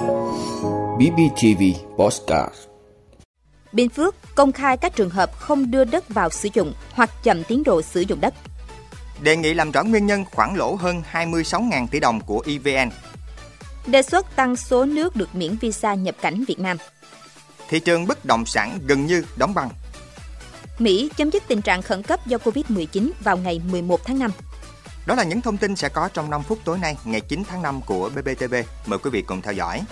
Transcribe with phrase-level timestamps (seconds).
[0.00, 1.62] BBTV
[1.96, 2.54] Postcard
[3.72, 7.44] Bình Phước công khai các trường hợp không đưa đất vào sử dụng hoặc chậm
[7.44, 8.34] tiến độ sử dụng đất.
[9.22, 12.90] Đề nghị làm rõ nguyên nhân khoản lỗ hơn 26.000 tỷ đồng của EVN.
[13.86, 16.76] Đề xuất tăng số nước được miễn visa nhập cảnh Việt Nam.
[17.68, 19.70] Thị trường bất động sản gần như đóng băng.
[20.78, 24.30] Mỹ chấm dứt tình trạng khẩn cấp do Covid-19 vào ngày 11 tháng 5.
[25.06, 27.62] Đó là những thông tin sẽ có trong 5 phút tối nay, ngày 9 tháng
[27.62, 28.54] 5 của BBTV.
[28.86, 29.82] Mời quý vị cùng theo dõi.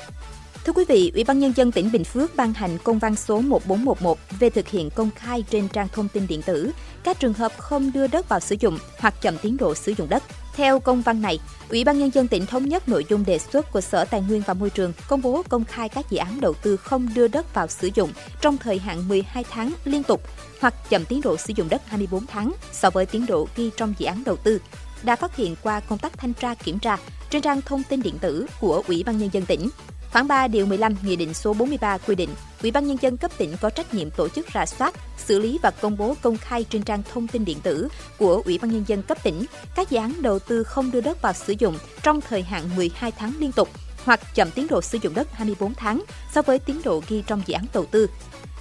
[0.65, 3.41] Thưa quý vị, Ủy ban Nhân dân tỉnh Bình Phước ban hành công văn số
[3.41, 6.73] 1411 về thực hiện công khai trên trang thông tin điện tử
[7.05, 10.09] các trường hợp không đưa đất vào sử dụng hoặc chậm tiến độ sử dụng
[10.09, 10.23] đất.
[10.59, 13.73] Theo công văn này, Ủy ban Nhân dân tỉnh thống nhất nội dung đề xuất
[13.73, 16.55] của Sở Tài nguyên và Môi trường công bố công khai các dự án đầu
[16.55, 20.23] tư không đưa đất vào sử dụng trong thời hạn 12 tháng liên tục
[20.61, 23.95] hoặc chậm tiến độ sử dụng đất 24 tháng so với tiến độ ghi trong
[23.99, 24.61] dự án đầu tư
[25.03, 26.97] đã phát hiện qua công tác thanh tra kiểm tra
[27.31, 29.69] trên trang thông tin điện tử của Ủy ban Nhân dân tỉnh.
[30.13, 32.31] Khoảng 3 điều 15 Nghị định số 43 quy định,
[32.63, 35.59] Ủy ban nhân dân cấp tỉnh có trách nhiệm tổ chức rà soát, xử lý
[35.63, 38.85] và công bố công khai trên trang thông tin điện tử của Ủy ban nhân
[38.87, 39.45] dân cấp tỉnh
[39.77, 43.13] các dự án đầu tư không đưa đất vào sử dụng trong thời hạn 12
[43.13, 43.69] tháng liên tục
[44.05, 46.03] hoặc chậm tiến độ sử dụng đất 24 tháng
[46.35, 48.07] so với tiến độ ghi trong dự án đầu tư.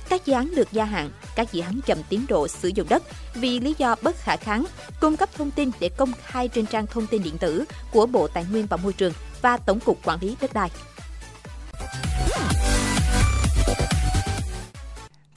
[0.10, 3.04] Các dự án được gia hạn, các dự án chậm tiến độ sử dụng đất
[3.34, 4.66] vì lý do bất khả kháng,
[5.02, 8.28] cung cấp thông tin để công khai trên trang thông tin điện tử của Bộ
[8.28, 10.70] Tài nguyên và Môi trường và Tổng cục Quản lý đất đai.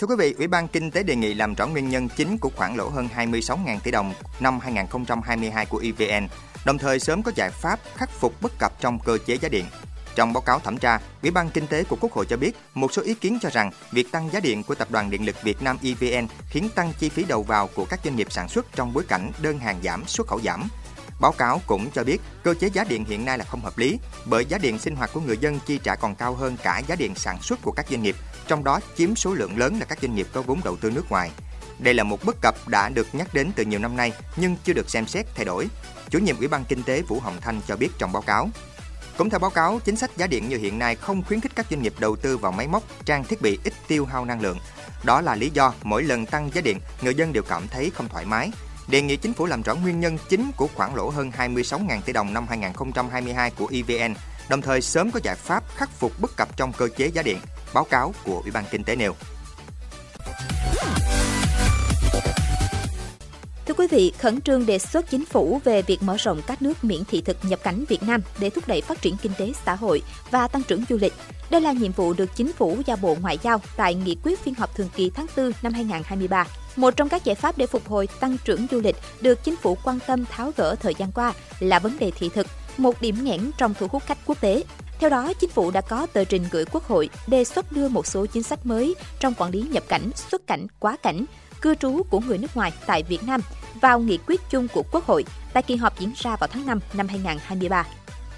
[0.00, 2.50] Thưa quý vị, Ủy ban Kinh tế đề nghị làm rõ nguyên nhân chính của
[2.56, 6.28] khoản lỗ hơn 26.000 tỷ đồng năm 2022 của EVN,
[6.64, 9.64] đồng thời sớm có giải pháp khắc phục bất cập trong cơ chế giá điện.
[10.14, 12.92] Trong báo cáo thẩm tra, Ủy ban Kinh tế của Quốc hội cho biết một
[12.92, 15.62] số ý kiến cho rằng việc tăng giá điện của Tập đoàn Điện lực Việt
[15.62, 18.92] Nam EVN khiến tăng chi phí đầu vào của các doanh nghiệp sản xuất trong
[18.92, 20.68] bối cảnh đơn hàng giảm, xuất khẩu giảm.
[21.20, 23.98] Báo cáo cũng cho biết cơ chế giá điện hiện nay là không hợp lý
[24.24, 26.94] bởi giá điện sinh hoạt của người dân chi trả còn cao hơn cả giá
[26.94, 29.98] điện sản xuất của các doanh nghiệp, trong đó chiếm số lượng lớn là các
[30.02, 31.30] doanh nghiệp có vốn đầu tư nước ngoài.
[31.78, 34.72] Đây là một bất cập đã được nhắc đến từ nhiều năm nay nhưng chưa
[34.72, 35.68] được xem xét thay đổi.
[36.10, 38.50] Chủ nhiệm Ủy ban Kinh tế Vũ Hồng Thanh cho biết trong báo cáo,
[39.16, 41.66] cũng theo báo cáo, chính sách giá điện như hiện nay không khuyến khích các
[41.70, 44.58] doanh nghiệp đầu tư vào máy móc, trang thiết bị ít tiêu hao năng lượng.
[45.04, 48.08] Đó là lý do mỗi lần tăng giá điện, người dân đều cảm thấy không
[48.08, 48.50] thoải mái.
[48.90, 52.12] Đề nghị chính phủ làm rõ nguyên nhân chính của khoản lỗ hơn 26.000 tỷ
[52.12, 54.14] đồng năm 2022 của EVN,
[54.48, 57.38] đồng thời sớm có giải pháp khắc phục bất cập trong cơ chế giá điện.
[57.74, 59.14] Báo cáo của Ủy ban Kinh tế nêu.
[63.66, 66.84] Thưa quý vị, khẩn trương đề xuất chính phủ về việc mở rộng các nước
[66.84, 69.74] miễn thị thực nhập cảnh Việt Nam để thúc đẩy phát triển kinh tế xã
[69.74, 71.12] hội và tăng trưởng du lịch.
[71.50, 74.54] Đây là nhiệm vụ được chính phủ giao Bộ Ngoại giao tại nghị quyết phiên
[74.54, 76.46] họp thường kỳ tháng 4 năm 2023.
[76.76, 79.76] Một trong các giải pháp để phục hồi tăng trưởng du lịch được chính phủ
[79.84, 82.46] quan tâm tháo gỡ thời gian qua là vấn đề thị thực,
[82.76, 84.64] một điểm nghẽn trong thu hút khách quốc tế.
[85.00, 88.06] Theo đó, chính phủ đã có tờ trình gửi Quốc hội đề xuất đưa một
[88.06, 91.24] số chính sách mới trong quản lý nhập cảnh, xuất cảnh, quá cảnh,
[91.60, 93.40] cư trú của người nước ngoài tại Việt Nam
[93.80, 96.80] vào nghị quyết chung của Quốc hội tại kỳ họp diễn ra vào tháng 5
[96.94, 97.86] năm 2023.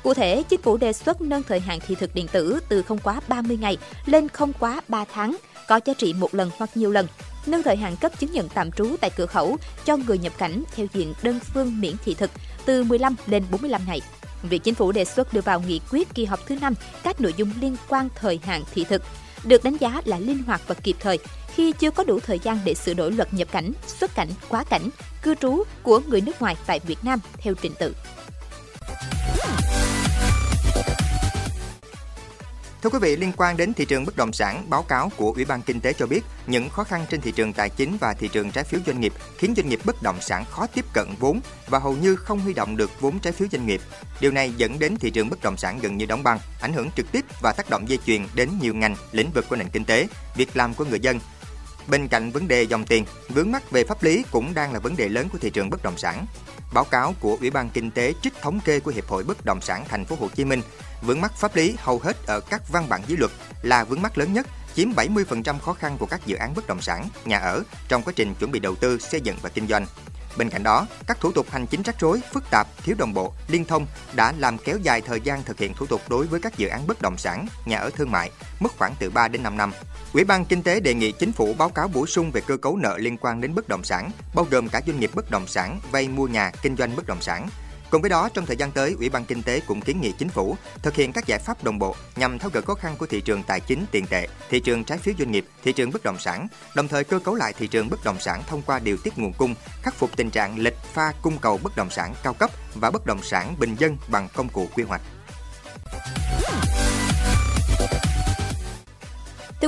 [0.03, 2.99] Cụ thể, chính phủ đề xuất nâng thời hạn thị thực điện tử từ không
[2.99, 5.37] quá 30 ngày lên không quá 3 tháng,
[5.69, 7.07] có giá trị một lần hoặc nhiều lần,
[7.47, 10.63] nâng thời hạn cấp chứng nhận tạm trú tại cửa khẩu cho người nhập cảnh
[10.75, 12.31] theo diện đơn phương miễn thị thực
[12.65, 14.01] từ 15 lên 45 ngày.
[14.43, 17.35] Việc chính phủ đề xuất đưa vào nghị quyết kỳ họp thứ 5 các nội
[17.37, 19.03] dung liên quan thời hạn thị thực
[19.45, 22.59] được đánh giá là linh hoạt và kịp thời khi chưa có đủ thời gian
[22.65, 24.89] để sửa đổi luật nhập cảnh, xuất cảnh, quá cảnh,
[25.23, 27.95] cư trú của người nước ngoài tại Việt Nam theo trình tự.
[32.83, 35.45] Thưa quý vị, liên quan đến thị trường bất động sản, báo cáo của Ủy
[35.45, 38.29] ban Kinh tế cho biết những khó khăn trên thị trường tài chính và thị
[38.33, 41.41] trường trái phiếu doanh nghiệp khiến doanh nghiệp bất động sản khó tiếp cận vốn
[41.69, 43.81] và hầu như không huy động được vốn trái phiếu doanh nghiệp.
[44.21, 46.91] Điều này dẫn đến thị trường bất động sản gần như đóng băng, ảnh hưởng
[46.97, 49.85] trực tiếp và tác động dây chuyền đến nhiều ngành, lĩnh vực của nền kinh
[49.85, 50.07] tế,
[50.37, 51.21] việc làm của người dân.
[51.89, 54.97] Bên cạnh vấn đề dòng tiền, vướng mắc về pháp lý cũng đang là vấn
[54.97, 56.27] đề lớn của thị trường bất động sản.
[56.75, 59.61] Báo cáo của Ủy ban Kinh tế trích thống kê của Hiệp hội Bất động
[59.61, 60.63] sản Thành phố Hồ Chí Minh,
[61.03, 64.19] vướng mắc pháp lý hầu hết ở các văn bản dưới luật là vướng mắc
[64.19, 67.63] lớn nhất, chiếm 70% khó khăn của các dự án bất động sản, nhà ở
[67.89, 69.87] trong quá trình chuẩn bị đầu tư, xây dựng và kinh doanh.
[70.37, 73.33] Bên cạnh đó, các thủ tục hành chính rắc rối, phức tạp, thiếu đồng bộ,
[73.49, 76.59] liên thông đã làm kéo dài thời gian thực hiện thủ tục đối với các
[76.59, 78.31] dự án bất động sản, nhà ở thương mại,
[78.61, 79.73] mất khoảng từ 3 đến 5 năm.
[80.13, 82.77] Ủy ban Kinh tế đề nghị chính phủ báo cáo bổ sung về cơ cấu
[82.77, 85.81] nợ liên quan đến bất động sản, bao gồm cả doanh nghiệp bất động sản,
[85.91, 87.49] vay mua nhà, kinh doanh bất động sản,
[87.93, 90.29] Cùng với đó, trong thời gian tới, Ủy ban Kinh tế cũng kiến nghị chính
[90.29, 93.21] phủ thực hiện các giải pháp đồng bộ nhằm tháo gỡ khó khăn của thị
[93.21, 96.19] trường tài chính tiền tệ, thị trường trái phiếu doanh nghiệp, thị trường bất động
[96.19, 99.19] sản, đồng thời cơ cấu lại thị trường bất động sản thông qua điều tiết
[99.19, 102.51] nguồn cung, khắc phục tình trạng lệch pha cung cầu bất động sản cao cấp
[102.75, 105.03] và bất động sản bình dân bằng công cụ quy hoạch.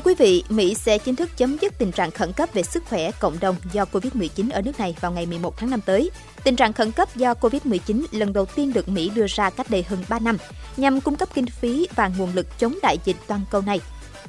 [0.04, 3.10] Quý vị, Mỹ sẽ chính thức chấm dứt tình trạng khẩn cấp về sức khỏe
[3.10, 6.10] cộng đồng do COVID-19 ở nước này vào ngày 11 tháng 5 tới.
[6.44, 9.82] Tình trạng khẩn cấp do COVID-19 lần đầu tiên được Mỹ đưa ra cách đây
[9.82, 10.36] hơn 3 năm
[10.76, 13.80] nhằm cung cấp kinh phí và nguồn lực chống đại dịch toàn cầu này.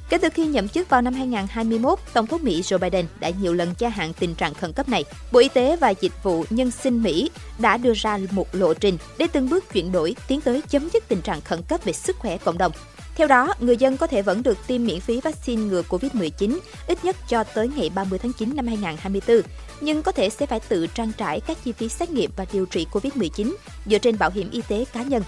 [0.09, 3.53] Kể từ khi nhậm chức vào năm 2021, Tổng thống Mỹ Joe Biden đã nhiều
[3.53, 5.03] lần gia hạn tình trạng khẩn cấp này.
[5.31, 8.97] Bộ Y tế và Dịch vụ Nhân sinh Mỹ đã đưa ra một lộ trình
[9.17, 12.15] để từng bước chuyển đổi tiến tới chấm dứt tình trạng khẩn cấp về sức
[12.19, 12.71] khỏe cộng đồng.
[13.15, 17.05] Theo đó, người dân có thể vẫn được tiêm miễn phí vaccine ngừa COVID-19 ít
[17.05, 19.41] nhất cho tới ngày 30 tháng 9 năm 2024,
[19.81, 22.65] nhưng có thể sẽ phải tự trang trải các chi phí xét nghiệm và điều
[22.65, 25.23] trị COVID-19 dựa trên bảo hiểm y tế cá nhân.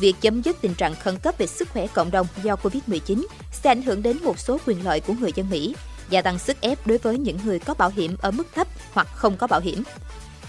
[0.00, 3.70] Việc chấm dứt tình trạng khẩn cấp về sức khỏe cộng đồng do COVID-19 sẽ
[3.70, 5.74] ảnh hưởng đến một số quyền lợi của người dân Mỹ,
[6.10, 9.08] gia tăng sức ép đối với những người có bảo hiểm ở mức thấp hoặc
[9.14, 9.82] không có bảo hiểm.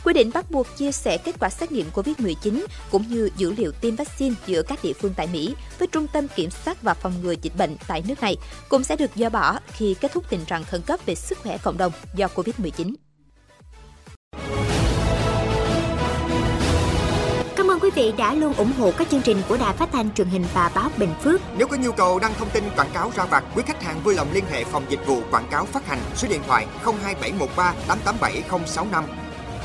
[0.07, 3.71] Quy định bắt buộc chia sẻ kết quả xét nghiệm COVID-19 cũng như dữ liệu
[3.71, 7.13] tiêm vaccine giữa các địa phương tại Mỹ với Trung tâm Kiểm soát và Phòng
[7.21, 8.35] ngừa Dịch bệnh tại nước này
[8.69, 11.57] cũng sẽ được dỡ bỏ khi kết thúc tình trạng khẩn cấp về sức khỏe
[11.57, 12.93] cộng đồng do COVID-19.
[17.55, 20.13] Cảm ơn quý vị đã luôn ủng hộ các chương trình của Đài Phát thanh
[20.13, 21.41] truyền hình và báo Bình Phước.
[21.57, 24.15] Nếu có nhu cầu đăng thông tin quảng cáo ra vặt, quý khách hàng vui
[24.15, 29.26] lòng liên hệ phòng dịch vụ quảng cáo phát hành số điện thoại 02713 887065.